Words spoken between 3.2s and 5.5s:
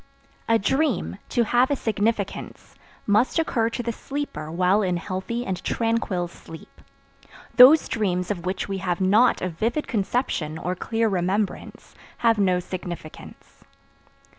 occur to the sleeper while in healthy